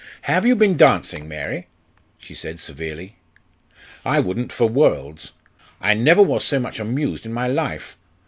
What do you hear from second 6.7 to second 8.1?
amused in my life.